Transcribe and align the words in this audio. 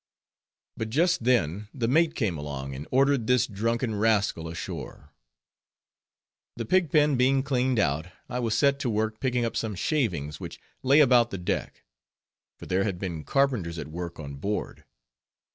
But 0.77 0.89
just 0.89 1.25
then 1.25 1.67
the 1.75 1.87
mate 1.87 2.15
came 2.15 2.35
along 2.35 2.73
and 2.73 2.87
ordered 2.89 3.27
this 3.27 3.45
drunken 3.45 3.93
rascal 3.93 4.47
ashore. 4.47 5.11
The 6.55 6.65
pig 6.65 6.89
pen 6.91 7.17
being 7.17 7.43
cleaned 7.43 7.77
out, 7.77 8.07
I 8.27 8.39
was 8.39 8.57
set 8.57 8.79
to 8.79 8.89
work 8.89 9.19
picking 9.19 9.45
up 9.45 9.55
some 9.55 9.75
shavings, 9.75 10.39
which 10.39 10.59
lay 10.81 11.01
about 11.01 11.29
the 11.29 11.37
deck; 11.37 11.83
for 12.57 12.65
there 12.65 12.83
had 12.83 12.97
been 12.97 13.23
carpenters 13.23 13.77
at 13.77 13.89
work 13.89 14.19
on 14.19 14.37
board. 14.37 14.85